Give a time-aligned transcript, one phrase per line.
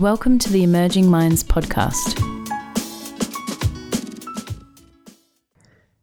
[0.00, 2.18] Welcome to the Emerging Minds podcast.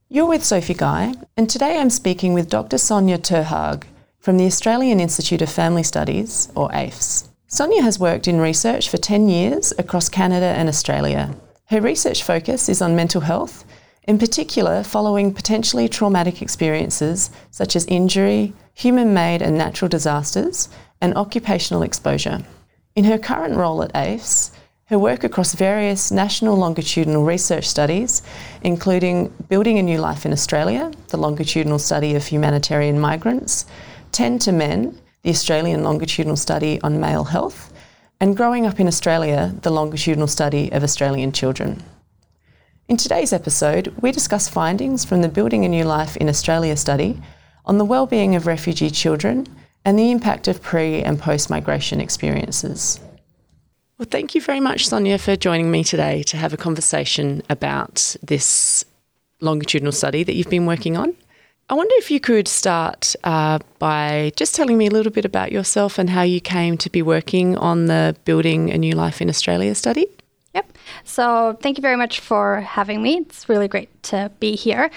[0.07, 2.77] You're with Sophie Guy, and today I'm speaking with Dr.
[2.77, 3.85] Sonia Terhaag
[4.19, 7.29] from the Australian Institute of Family Studies, or AIFS.
[7.47, 11.35] Sonia has worked in research for 10 years across Canada and Australia.
[11.65, 13.65] Her research focus is on mental health,
[14.03, 20.69] in particular following potentially traumatic experiences such as injury, human made and natural disasters,
[21.01, 22.43] and occupational exposure.
[22.97, 24.49] In her current role at AIFS,
[24.85, 28.23] her work across various national longitudinal research studies,
[28.63, 33.67] including Building a New Life in Australia, the longitudinal study of humanitarian migrants,
[34.11, 37.71] Ten to Men, the Australian longitudinal study on male health,
[38.19, 41.83] and Growing Up in Australia, the longitudinal study of Australian children.
[42.87, 47.21] In today's episode, we discuss findings from the Building a New Life in Australia study
[47.63, 49.45] on the well-being of refugee children
[49.87, 52.99] and the impact of pre and post migration experiences.
[53.97, 58.17] Well, thank you very much, Sonia, for joining me today to have a conversation about
[58.21, 58.83] this
[59.39, 61.15] longitudinal study that you've been working on.
[61.69, 65.53] I wonder if you could start uh, by just telling me a little bit about
[65.53, 69.29] yourself and how you came to be working on the Building a New Life in
[69.29, 70.07] Australia study.
[71.03, 73.17] So thank you very much for having me.
[73.17, 74.89] It's really great to be here.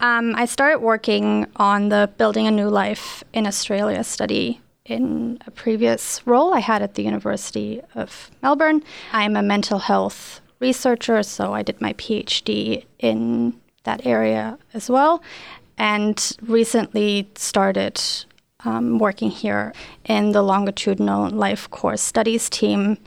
[0.00, 5.50] Um, I started working on the Building a New Life in Australia study in a
[5.50, 8.82] previous role I had at the University of Melbourne.
[9.12, 15.22] I'm a mental health researcher, so I did my PhD in that area as well,
[15.78, 18.00] and recently started
[18.64, 19.72] um, working here
[20.04, 22.98] in the longitudinal life course studies team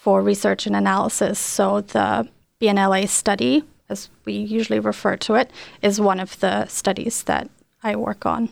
[0.00, 1.38] for research and analysis.
[1.38, 2.26] So the
[2.58, 5.50] BNLA study, as we usually refer to it,
[5.82, 7.50] is one of the studies that
[7.82, 8.48] I work on.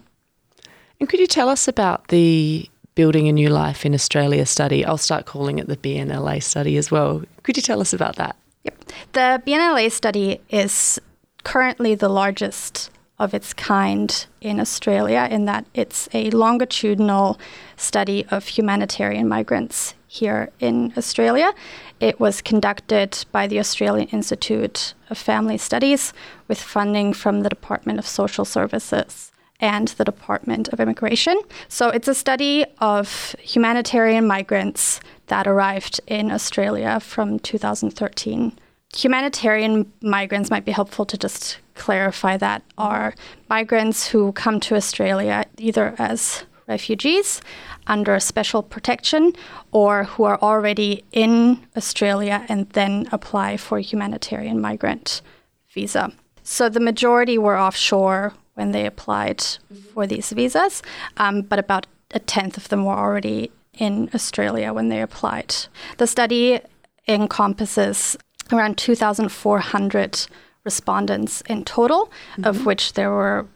[1.01, 4.85] And could you tell us about the Building a New Life in Australia study?
[4.85, 7.23] I'll start calling it the BNLA study as well.
[7.45, 8.37] Could you tell us about that?
[8.65, 8.85] Yep.
[9.13, 11.01] The BNLA study is
[11.45, 17.41] currently the largest of its kind in Australia in that it's a longitudinal
[17.79, 21.53] study of humanitarian migrants here in Australia.
[22.01, 26.13] It was conducted by the Australian Institute of Family Studies
[26.49, 29.31] with funding from the Department of Social Services
[29.61, 31.39] and the Department of Immigration.
[31.69, 38.59] So it's a study of humanitarian migrants that arrived in Australia from 2013.
[38.97, 43.15] Humanitarian migrants might be helpful to just clarify that are
[43.49, 47.41] migrants who come to Australia either as refugees
[47.87, 49.33] under special protection
[49.73, 55.23] or who are already in Australia and then apply for a humanitarian migrant
[55.71, 56.13] visa.
[56.43, 59.45] So the majority were offshore when they applied
[59.93, 60.83] for these visas,
[61.17, 65.55] um, but about a tenth of them were already in Australia when they applied.
[65.99, 66.61] The study
[67.07, 68.17] encompasses
[68.53, 70.27] around 2,400
[70.65, 72.45] respondents in total, mm-hmm.
[72.45, 73.47] of which there were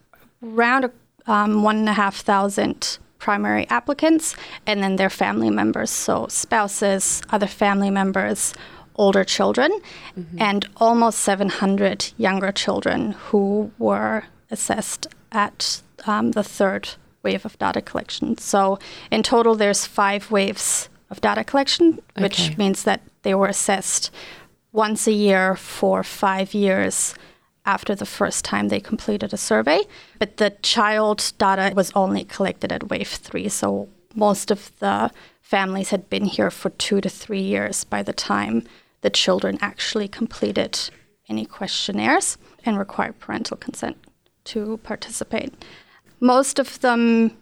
[0.43, 0.91] around
[1.27, 4.35] um, one and a half thousand primary applicants
[4.67, 8.53] and then their family members, so spouses, other family members,
[8.97, 9.71] older children,
[10.19, 10.43] mm-hmm.
[10.43, 16.91] and almost 700 younger children who were assessed at um, the third
[17.23, 18.37] wave of data collection.
[18.39, 18.79] So
[19.11, 22.57] in total, there's five waves of data collection, which okay.
[22.57, 24.11] means that they were assessed
[24.73, 27.15] once a year for five years
[27.65, 29.83] after the first time they completed a survey.
[30.19, 33.49] But the child data was only collected at wave three.
[33.49, 38.13] So most of the families had been here for two to three years by the
[38.13, 38.65] time
[39.03, 40.79] the children actually completed
[41.29, 43.97] any questionnaires and required parental consent
[44.45, 45.53] to participate.
[46.21, 47.37] Most of them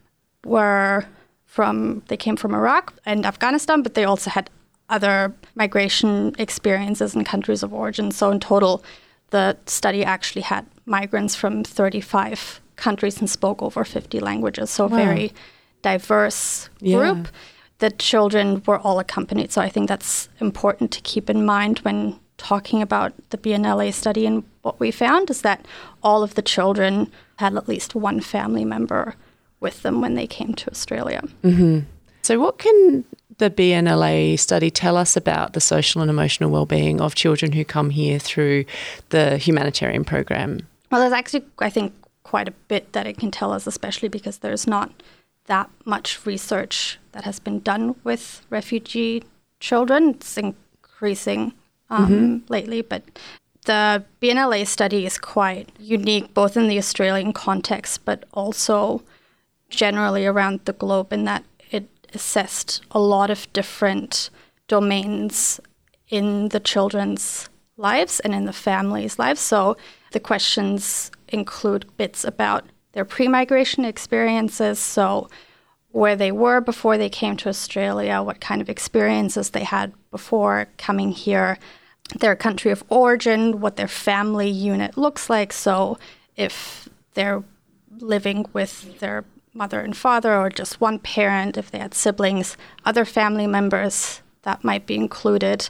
[0.44, 1.06] were
[1.44, 4.50] from, they came from Iraq and Afghanistan, but they also had
[4.88, 8.10] other migration experiences in countries of origin.
[8.10, 8.82] So in total,
[9.30, 14.70] the study actually had migrants from 35 countries and spoke over 50 languages.
[14.70, 14.96] So, wow.
[14.96, 15.32] very
[15.82, 17.26] diverse group.
[17.26, 17.30] Yeah.
[17.78, 19.52] The children were all accompanied.
[19.52, 24.26] So, I think that's important to keep in mind when talking about the BNLA study.
[24.26, 25.66] And what we found is that
[26.02, 29.14] all of the children had at least one family member
[29.60, 31.22] with them when they came to Australia.
[31.44, 31.80] Mm-hmm.
[32.22, 33.04] So, what can
[33.40, 37.90] the BNLA study tell us about the social and emotional well-being of children who come
[37.90, 38.66] here through
[39.08, 40.60] the humanitarian program?
[40.92, 41.92] Well, there's actually, I think,
[42.22, 44.92] quite a bit that it can tell us, especially because there's not
[45.46, 49.24] that much research that has been done with refugee
[49.58, 50.10] children.
[50.10, 51.54] It's increasing
[51.88, 52.52] um, mm-hmm.
[52.52, 53.02] lately, but
[53.64, 59.02] the BNLA study is quite unique, both in the Australian context, but also
[59.70, 61.44] generally around the globe, in that
[62.14, 64.30] assessed a lot of different
[64.68, 65.60] domains
[66.08, 69.40] in the children's lives and in the families' lives.
[69.40, 69.76] So
[70.12, 74.78] the questions include bits about their pre migration experiences.
[74.78, 75.28] So,
[75.92, 80.68] where they were before they came to Australia, what kind of experiences they had before
[80.78, 81.58] coming here,
[82.20, 85.52] their country of origin, what their family unit looks like.
[85.52, 85.98] So,
[86.36, 87.42] if they're
[87.98, 89.24] living with their
[89.54, 94.64] mother and father or just one parent, if they had siblings, other family members that
[94.64, 95.68] might be included.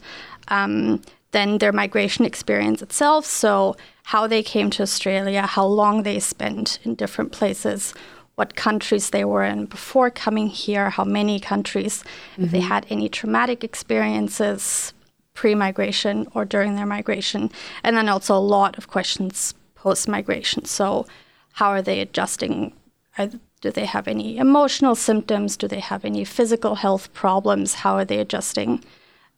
[0.49, 3.25] Um, then their migration experience itself.
[3.25, 7.95] So, how they came to Australia, how long they spent in different places,
[8.35, 12.45] what countries they were in before coming here, how many countries, mm-hmm.
[12.45, 14.93] if they had any traumatic experiences
[15.35, 17.51] pre migration or during their migration.
[17.85, 20.65] And then also a lot of questions post migration.
[20.65, 21.07] So,
[21.53, 22.73] how are they adjusting?
[23.19, 25.57] Are, do they have any emotional symptoms?
[25.57, 27.75] Do they have any physical health problems?
[27.75, 28.83] How are they adjusting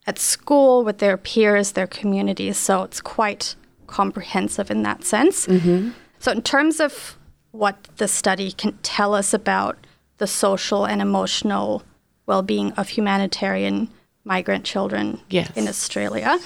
[0.06, 2.56] at school with their peers, their communities?
[2.56, 5.46] So it's quite comprehensive in that sense.
[5.46, 5.90] Mm-hmm.
[6.18, 7.18] So, in terms of
[7.50, 9.76] what the study can tell us about
[10.18, 11.82] the social and emotional
[12.26, 13.88] well being of humanitarian
[14.24, 15.50] migrant children yes.
[15.56, 16.38] in Australia.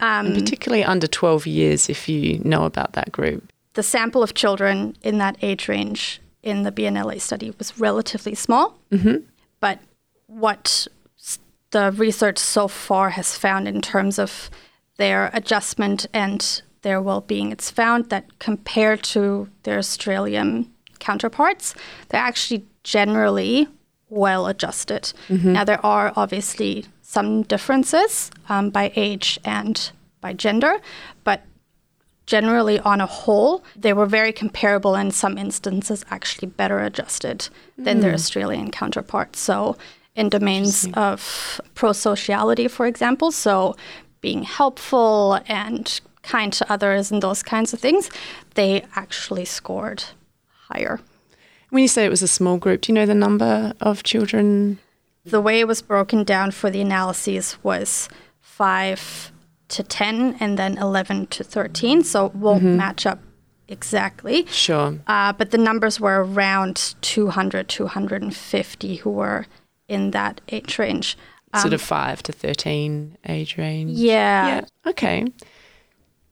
[0.00, 3.52] Um, particularly under 12 years, if you know about that group.
[3.74, 8.78] The sample of children in that age range in the BNLA study was relatively small,
[8.90, 9.24] mm-hmm.
[9.60, 9.78] but
[10.26, 10.86] what
[11.70, 14.50] the research so far has found in terms of
[14.96, 21.74] their adjustment and their well-being, it's found that compared to their Australian counterparts,
[22.08, 23.68] they're actually generally
[24.08, 25.12] well adjusted.
[25.28, 25.52] Mm-hmm.
[25.52, 29.90] Now there are obviously some differences um, by age and
[30.20, 30.76] by gender,
[31.24, 31.42] but
[32.30, 37.98] generally on a whole, they were very comparable in some instances, actually better adjusted than
[37.98, 38.02] mm.
[38.02, 39.40] their Australian counterparts.
[39.40, 39.76] So,
[40.14, 43.74] in domains of pro sociality, for example, so
[44.20, 48.08] being helpful and kind to others and those kinds of things,
[48.54, 50.04] they actually scored
[50.68, 51.00] higher.
[51.70, 54.78] When you say it was a small group, do you know the number of children?
[55.24, 58.08] The way it was broken down for the analyses was
[58.40, 59.32] five
[59.70, 62.04] to 10 and then 11 to 13.
[62.04, 62.76] So it won't mm-hmm.
[62.76, 63.20] match up
[63.68, 64.46] exactly.
[64.46, 64.98] Sure.
[65.06, 69.46] Uh, but the numbers were around 200, 250 who were
[69.88, 71.16] in that age range.
[71.52, 73.92] Um, sort of 5 to 13 age range.
[73.92, 74.46] Yeah.
[74.46, 74.64] Yeah.
[74.86, 75.24] Okay.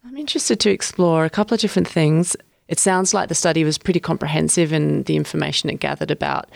[0.05, 2.37] I'm interested to explore a couple of different things.
[2.69, 6.49] It sounds like the study was pretty comprehensive in the information it gathered about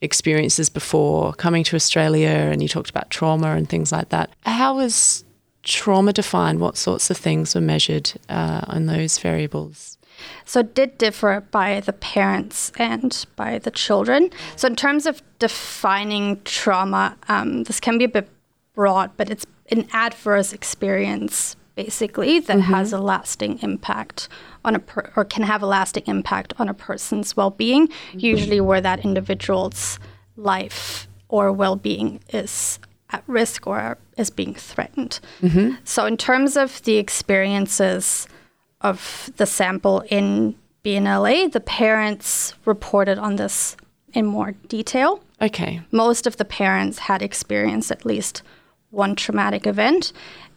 [0.00, 4.30] experiences before coming to Australia, and you talked about trauma and things like that.
[4.44, 5.24] How was
[5.62, 6.60] trauma defined?
[6.60, 9.98] What sorts of things were measured uh, on those variables?
[10.44, 14.30] So it did differ by the parents and by the children.
[14.56, 18.28] So in terms of defining trauma, um, this can be a bit
[18.74, 22.72] broad, but it's an adverse experience basically that mm-hmm.
[22.72, 24.28] has a lasting impact
[24.64, 28.80] on a per- or can have a lasting impact on a person's well-being, usually where
[28.80, 29.98] that individual's
[30.36, 32.78] life or well-being is
[33.12, 35.20] at risk or is being threatened.
[35.42, 35.76] Mm-hmm.
[35.84, 38.26] So, in terms of the experiences
[38.80, 40.54] of the sample in
[40.84, 43.76] BNLA, the parents reported on this
[44.12, 45.22] in more detail.
[45.40, 45.80] Okay.
[45.90, 48.42] Most of the parents had experienced at least
[48.90, 50.12] one traumatic event,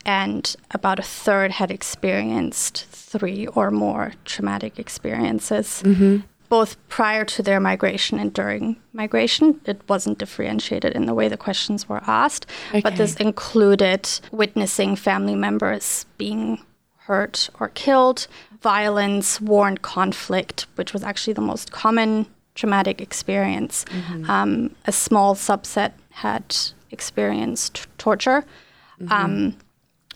[0.05, 5.83] and about a third had experienced three or more traumatic experiences.
[5.85, 6.21] Mm-hmm
[6.53, 9.59] both prior to their migration and during migration.
[9.65, 12.81] It wasn't differentiated in the way the questions were asked, okay.
[12.81, 16.59] but this included witnessing family members being
[17.07, 18.27] hurt or killed,
[18.61, 23.83] violence, war and conflict, which was actually the most common traumatic experience.
[23.85, 24.29] Mm-hmm.
[24.29, 26.55] Um, a small subset had
[26.91, 28.45] experienced torture.
[29.01, 29.11] Mm-hmm.
[29.11, 29.57] Um,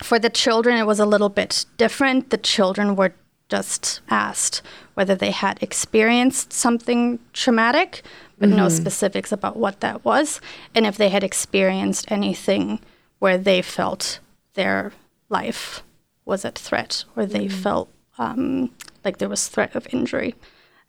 [0.03, 2.29] for the children, it was a little bit different.
[2.29, 3.13] The children were
[3.50, 4.62] just asked
[4.98, 8.01] whether they had experienced something traumatic,
[8.39, 8.58] but mm-hmm.
[8.58, 10.42] no specifics about what that was,
[10.74, 12.80] and if they had experienced anything
[13.20, 14.20] where they felt
[14.56, 14.92] their
[15.30, 15.84] life
[16.25, 17.62] was at threat or they mm-hmm.
[17.62, 18.72] felt um,
[19.06, 20.34] like there was threat of injury.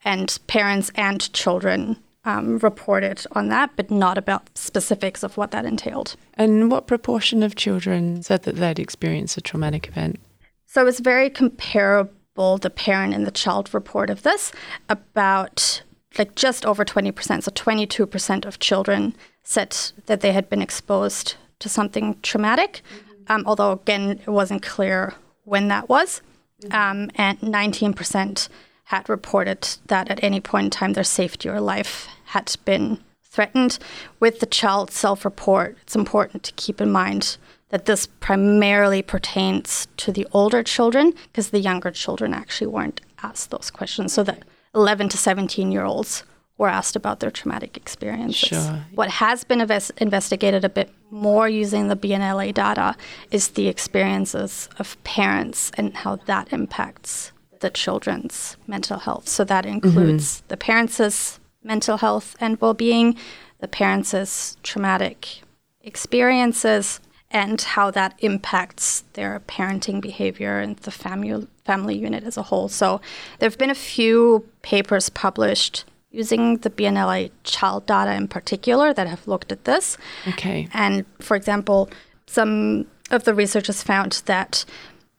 [0.07, 5.67] And parents and children um, reported on that, but not about specifics of what that
[5.67, 6.17] entailed.
[6.33, 10.19] And what proportion of children said that they'd experienced a traumatic event?
[10.65, 12.15] So it was very comparable
[12.59, 14.53] the parent and the child report of this,
[14.89, 15.83] about
[16.17, 19.77] like just over 20%, so 22% of children said
[20.07, 23.33] that they had been exposed to something traumatic, mm-hmm.
[23.33, 25.15] um, although again, it wasn't clear
[25.45, 26.23] when that was.
[26.63, 26.75] Mm-hmm.
[26.75, 28.49] Um, and 19%
[28.85, 33.79] had reported that at any point in time their safety or life had been threatened.
[34.19, 37.37] With the child self report, it's important to keep in mind
[37.71, 43.51] that this primarily pertains to the older children because the younger children actually weren't asked
[43.51, 44.13] those questions.
[44.13, 44.43] So that
[44.75, 46.25] 11 to 17 year olds
[46.57, 48.49] were asked about their traumatic experiences.
[48.49, 48.85] Sure.
[48.95, 52.97] What has been invest- investigated a bit more using the BNLA data
[53.31, 59.29] is the experiences of parents and how that impacts the children's mental health.
[59.29, 59.75] So that mm-hmm.
[59.75, 63.17] includes the parents' mental health and well being,
[63.61, 65.41] the parents' traumatic
[65.83, 72.43] experiences, and how that impacts their parenting behavior and the family, family unit as a
[72.45, 72.69] whole.
[72.69, 73.01] So
[73.39, 79.07] there have been a few papers published using the BNLA child data in particular that
[79.07, 79.99] have looked at this.
[80.27, 80.69] Okay.
[80.73, 81.91] And for example,
[82.27, 84.65] some of the researchers found that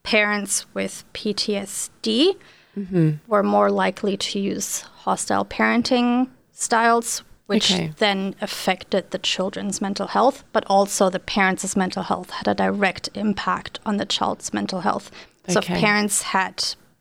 [0.01, 2.35] parents with PTSD
[2.77, 3.11] mm-hmm.
[3.27, 7.91] were more likely to use hostile parenting styles, which Okay.
[7.97, 13.09] then affected the children's mental health, but also the parents' mental health had a direct
[13.15, 15.09] impact on the child's mental health.
[15.47, 15.73] So Okay.
[15.73, 16.55] if parents had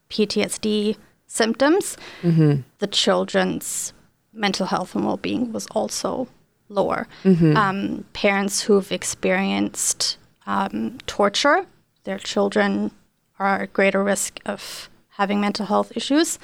[0.09, 3.93] PTSD symptoms, the children's
[4.33, 6.29] mental health and well-being was also
[6.71, 7.07] lower.
[7.57, 11.67] Um, parents who've experienced um, torture,
[12.05, 12.91] their children
[13.39, 14.88] are at greater risk of
[15.19, 16.39] having mental health issues.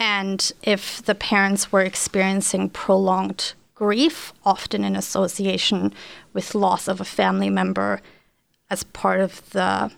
[0.00, 5.92] And if the parents were experiencing prolonged grief, often in association
[6.32, 8.00] with loss of a family member
[8.70, 9.90] as part of the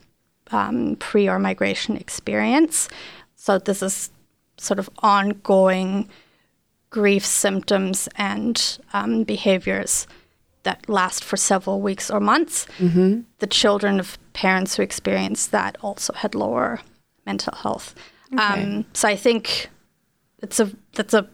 [0.50, 2.88] um, pre or migration experience.
[3.37, 4.11] So this is
[4.59, 6.09] sort of ongoing
[6.90, 10.06] grief symptoms and um, behaviors
[10.64, 12.66] that last for several weeks or months.
[13.38, 16.80] The children of parents who experienced that also had lower
[17.25, 17.95] mental health.
[18.37, 19.68] Um, so I think
[20.42, 21.28] it's a that's a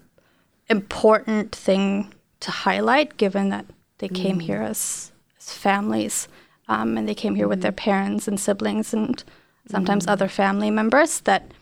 [0.68, 3.66] important thing to highlight, given that
[3.98, 6.28] they came here as, as families
[6.68, 9.22] um, and they came here with their parents and siblings and
[9.68, 11.20] sometimes other family members.
[11.20, 11.52] That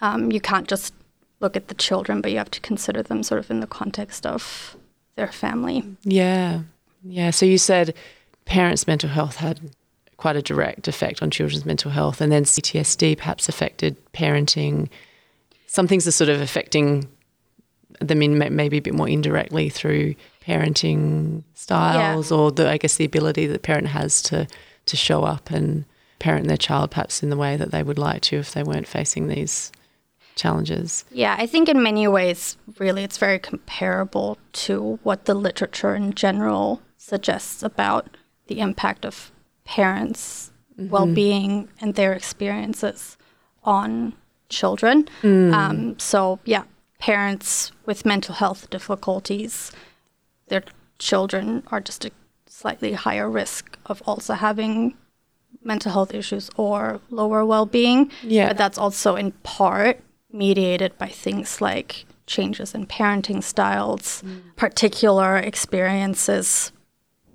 [0.00, 0.94] um, you can't just
[1.40, 4.26] look at the children, but you have to consider them sort of in the context
[4.26, 4.76] of
[5.16, 5.84] their family.
[6.02, 6.62] Yeah.
[7.02, 7.30] Yeah.
[7.30, 7.94] So you said
[8.44, 9.60] parents' mental health had
[10.20, 14.90] quite a direct effect on children's mental health, and then PTSD perhaps affected parenting.
[15.66, 17.08] Some things are sort of affecting
[18.00, 20.14] them in maybe a bit more indirectly through
[20.46, 24.46] parenting styles or the I guess the ability that the parent has to
[24.86, 25.86] to show up and
[26.18, 28.86] parent their child perhaps in the way that they would like to if they weren't
[28.86, 29.72] facing these
[30.34, 31.04] challenges.
[31.10, 36.12] Yeah, I think in many ways, really, it's very comparable to what the literature in
[36.12, 38.16] general suggests about
[38.48, 39.32] the impact of
[39.64, 40.90] parents' mm-hmm.
[40.90, 43.16] well being and their experiences
[43.64, 44.14] on
[44.48, 45.08] children.
[45.22, 45.52] Mm.
[45.52, 46.64] Um, so, yeah,
[46.98, 49.72] parents with mental health difficulties,
[50.48, 50.62] their
[50.98, 52.10] children are just a
[52.46, 54.96] slightly higher risk of also having
[55.62, 58.10] mental health issues or lower well-being.
[58.22, 58.48] Yeah.
[58.48, 60.00] But that's also in part
[60.32, 64.42] mediated by things like changes in parenting styles, mm.
[64.56, 66.72] particular experiences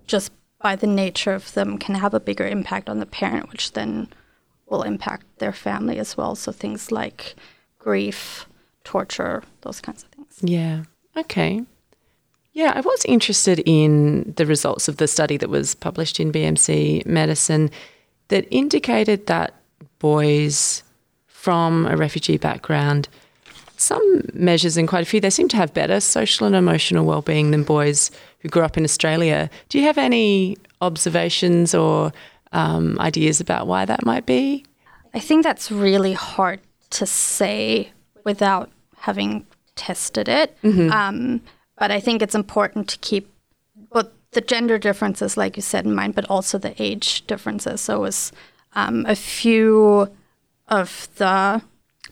[0.08, 0.32] just
[0.66, 4.08] by the nature of them can have a bigger impact on the parent, which then
[4.66, 6.34] will impact their family as well.
[6.36, 7.36] So things like
[7.78, 8.48] grief,
[8.84, 10.40] torture, those kinds of things.
[10.42, 10.86] Yeah.
[11.16, 11.62] Okay.
[12.54, 17.06] Yeah, I was interested in the results of the study that was published in BMC
[17.06, 17.70] Medicine
[18.30, 19.54] that indicated that
[20.00, 20.82] boys
[21.28, 23.08] from a refugee background,
[23.78, 27.52] some measures and quite a few, they seem to have better social and emotional well-being
[27.52, 29.50] than boys who grew up in Australia.
[29.70, 32.12] Do you have any observations or
[32.52, 34.66] um, ideas about why that might be?
[35.14, 36.60] I think that's really hard
[36.92, 37.92] to say
[38.24, 40.58] without having tested it.
[40.92, 41.42] Um,
[41.78, 43.30] but I think it's important to keep
[43.92, 47.82] both the gender differences, like you said, in mind, but also the age differences.
[47.82, 48.32] So it was
[48.74, 50.10] um, a few
[50.68, 51.62] of the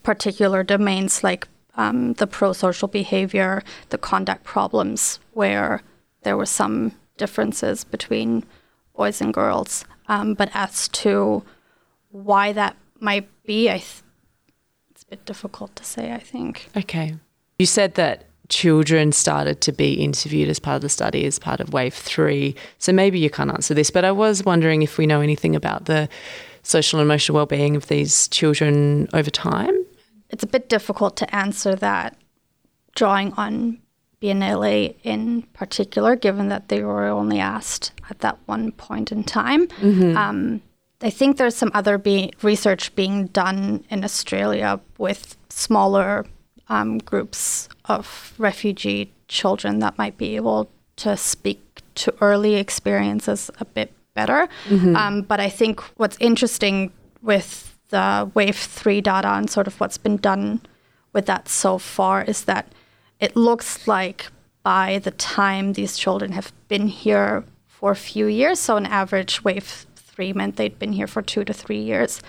[0.03, 5.82] particular domains, like um, the pro-social behavior, the conduct problems, where
[6.24, 8.44] there were some differences between
[8.96, 9.86] boys and girls.
[10.08, 11.44] Um, but as to
[12.12, 14.03] why that might be, I th-
[14.92, 16.12] it's a bit difficult to say.
[16.12, 16.70] I think.
[16.77, 17.15] Okay.
[17.60, 21.60] You said that children started to be interviewed as part of the study, as part
[21.60, 22.56] of wave three.
[22.77, 25.86] So maybe you can't answer this, but I was wondering if we know anything about
[25.86, 26.10] the
[26.62, 29.74] social and emotional well-being of these children over time.
[30.33, 32.17] It's a bit difficult to answer that,
[32.95, 33.79] drawing on
[34.21, 39.67] BNLA in particular, given that they were only asked at that one point in time.
[40.17, 40.61] Um,
[41.01, 46.25] I think there's some other be- research being done in Australia with smaller
[46.69, 51.59] um, groups of refugee children that might be able to speak
[51.95, 54.47] to early experiences a bit better.
[54.95, 60.00] Um, but I think what's interesting with the Wave 3 data and sort of what's
[60.00, 60.62] been done
[61.13, 62.67] with that so far is that
[63.19, 64.31] it looks like
[64.63, 69.43] by the time these children have been here for a few years, so an average
[69.43, 72.19] Wave 3 meant they'd been here for two to three years,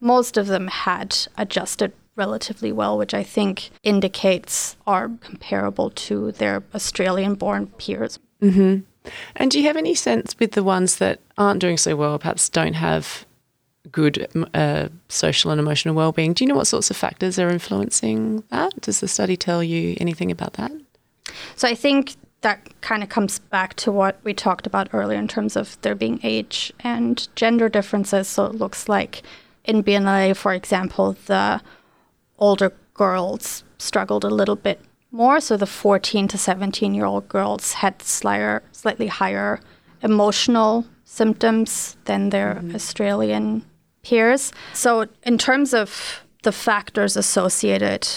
[0.00, 6.62] most of them had adjusted relatively well, which I think indicates are comparable to their
[6.72, 8.20] Australian born peers.
[8.40, 8.84] Mm-hmm.
[9.34, 12.48] And do you have any sense with the ones that aren't doing so well, perhaps
[12.48, 13.26] don't have
[13.90, 16.32] good uh, social and emotional well-being?
[16.32, 18.80] Do you know what sorts of factors are influencing that?
[18.80, 20.72] Does the study tell you anything about that?
[21.56, 25.28] So I think that kind of comes back to what we talked about earlier in
[25.28, 28.28] terms of there being age and gender differences.
[28.28, 29.22] So it looks like
[29.64, 31.60] in BNLA, for example, the
[32.38, 35.40] older girls struggled a little bit more.
[35.40, 39.60] So the 14 to 17 year old girls had slighter, slightly higher
[40.02, 43.64] emotional symptoms than their Australian
[44.72, 48.08] So, in terms of the factors associated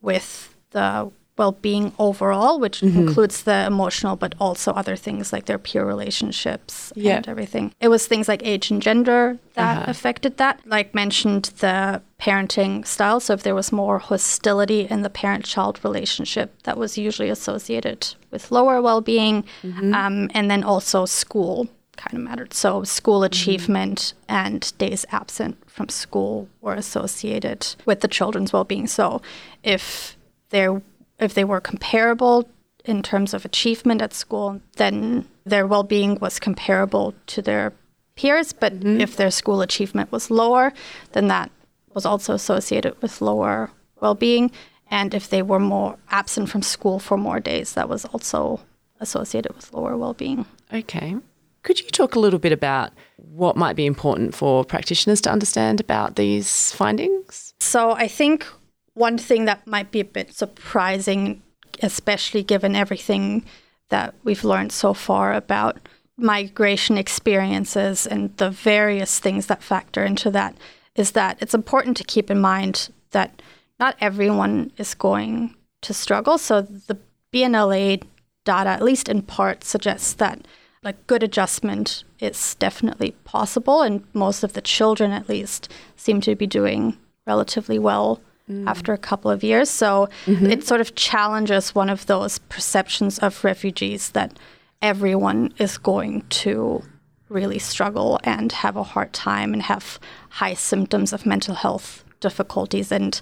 [0.00, 5.58] with the well being overall, which includes the emotional, but also other things like their
[5.58, 7.16] peer relationships Yeah.
[7.16, 7.72] and everything.
[7.80, 9.90] It was things like age and gender that Uh-huh.
[9.90, 10.60] affected that.
[10.66, 13.18] Like mentioned, the parenting style.
[13.18, 18.50] So if there was more hostility in the parent-child relationship, that was usually associated with
[18.52, 22.54] lower well-being, um, and then also school kind of mattered.
[22.54, 23.26] So school mm-hmm.
[23.26, 28.86] achievement and days absent from school were associated with the children's well-being.
[28.86, 29.22] So
[29.62, 30.16] if
[30.50, 30.82] there
[31.18, 32.48] if they were comparable
[32.84, 37.72] in terms of achievement at school, then their well-being was comparable to their
[38.16, 38.52] peers.
[38.52, 39.00] But mm-hmm.
[39.00, 40.72] if their school achievement was lower,
[41.12, 41.50] then that
[41.94, 43.70] was also associated with lower
[44.00, 44.50] well-being.
[44.90, 48.60] And if they were more absent from school for more days, that was also
[49.00, 50.44] associated with lower well-being.
[50.72, 51.16] Okay.
[51.62, 55.80] Could you talk a little bit about what might be important for practitioners to understand
[55.80, 57.54] about these findings?
[57.60, 58.46] So I think
[58.94, 61.42] one thing that might be a bit surprising,
[61.82, 63.44] especially given everything
[63.90, 65.78] that we've learned so far about
[66.16, 70.56] migration experiences and the various things that factor into that,
[70.96, 73.40] is that it's important to keep in mind that
[73.78, 76.38] not everyone is going to struggle.
[76.38, 76.98] So the
[77.32, 78.02] BNLA
[78.44, 80.46] data, at least in part, suggests that
[80.82, 86.34] like good adjustment is definitely possible, and most of the children, at least, seem to
[86.34, 88.66] be doing relatively well mm.
[88.66, 89.70] after a couple of years.
[89.70, 90.46] So mm-hmm.
[90.46, 94.38] it sort of challenges one of those perceptions of refugees that
[94.80, 96.82] everyone is going to
[97.28, 102.90] really struggle and have a hard time and have high symptoms of mental health difficulties.
[102.90, 103.20] And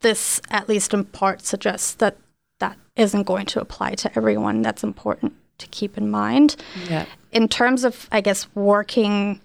[0.00, 2.16] this, at least in part, suggests that
[2.60, 4.62] that isn't going to apply to everyone.
[4.62, 6.56] That's important to keep in mind.
[6.88, 7.06] Yeah.
[7.32, 9.40] In terms of, I guess, working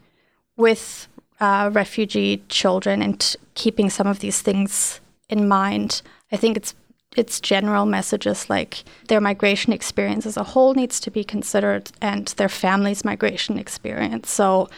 [0.58, 1.08] with
[1.40, 5.00] uh, refugee children and keeping some of these things
[5.30, 6.02] in mind,
[6.32, 6.74] I think it's
[7.16, 12.28] it's general messages like their migration experience as a whole needs to be considered and
[12.36, 14.30] their family's migration experience.
[14.30, 14.70] So,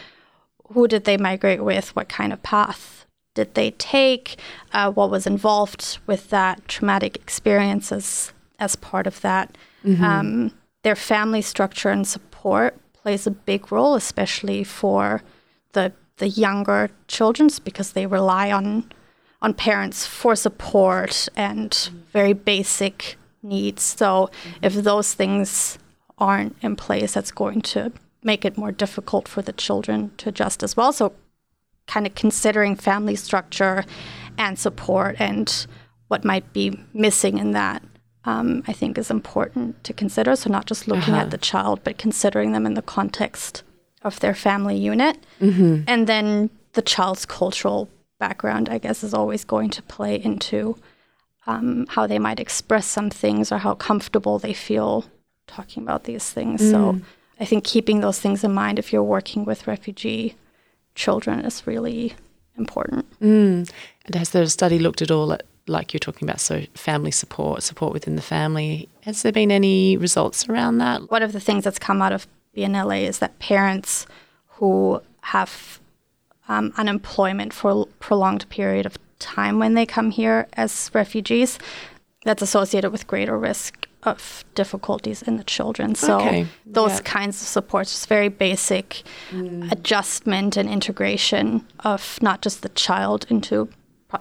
[0.72, 1.96] who did they migrate with?
[1.96, 4.36] What kind of path did they take?
[4.72, 6.66] Uh, what was involved with that?
[6.68, 9.56] Traumatic experiences as part of that.
[10.04, 15.22] Um, their family structure and support plays a big role, especially for
[15.72, 18.90] the the younger children, because they rely on
[19.40, 23.82] on parents for support and very basic needs.
[23.82, 24.30] So
[24.62, 25.78] if those things
[26.18, 30.62] aren't in place, that's going to make it more difficult for the children to adjust
[30.62, 30.92] as well.
[30.92, 31.12] So
[31.86, 33.84] kind of considering family structure
[34.36, 35.66] and support and
[36.08, 37.82] what might be missing in that,
[38.30, 40.32] um, I think is important to consider.
[40.36, 41.24] So not just looking Uh-huh.
[41.24, 43.62] at the child, but considering them in the context
[44.08, 45.16] of their family unit.
[45.92, 46.26] And then
[46.78, 47.80] the child's cultural
[48.24, 50.58] background, I guess, is always going to play into
[51.46, 54.92] um, how they might express some things or how comfortable they feel
[55.46, 56.60] talking about these things.
[56.72, 56.78] So
[57.42, 60.34] I think keeping those things in mind if you're working with refugee
[60.94, 62.12] children is really
[62.58, 63.04] important.
[64.06, 67.62] And has the study looked at all at, like you're talking about, so family support,
[67.62, 68.88] support within the family?
[69.02, 71.10] Has there been any results around that?
[71.10, 72.26] One of the things that's come out of
[72.56, 74.06] BNLA is that parents
[74.56, 75.80] who have
[76.48, 81.58] um, unemployment for a prolonged period of time when they come here as refugees,
[82.24, 85.94] that's associated with greater risk of difficulties in the children.
[85.94, 87.00] So Okay, those yeah.
[87.00, 89.02] kinds of supports, just very basic
[89.70, 93.68] adjustment and integration of not just the child into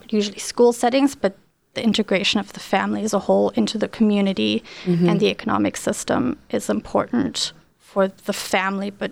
[0.10, 1.38] usually school settings, but
[1.74, 5.08] the integration of the family as a whole into the community mm-hmm.
[5.08, 9.12] and the economic system is important for the family, but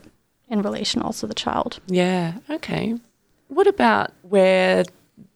[0.49, 1.79] in relation also the child.
[1.87, 2.95] Yeah, okay.
[3.47, 4.83] What about where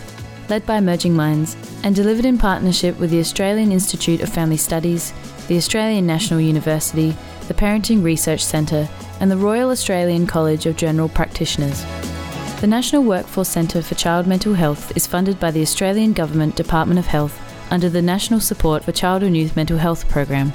[0.52, 5.14] led by Emerging Minds, and delivered in partnership with the Australian Institute of Family Studies,
[5.48, 7.16] the Australian National University,
[7.48, 8.88] the Parenting Research Centre,
[9.20, 11.84] and the Royal Australian College of General Practitioners.
[12.62, 17.00] The National Workforce Centre for Child Mental Health is funded by the Australian Government Department
[17.00, 17.40] of Health
[17.72, 20.54] under the National Support for Child and Youth Mental Health program